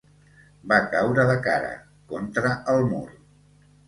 [0.69, 1.69] Va caure de cara,
[2.13, 3.03] contra el mur.